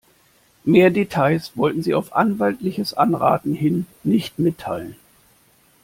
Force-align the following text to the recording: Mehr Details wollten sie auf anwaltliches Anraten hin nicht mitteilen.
Mehr 0.63 0.89
Details 0.89 1.51
wollten 1.55 1.83
sie 1.83 1.93
auf 1.93 2.15
anwaltliches 2.15 2.95
Anraten 2.95 3.53
hin 3.53 3.85
nicht 4.03 4.39
mitteilen. 4.39 4.95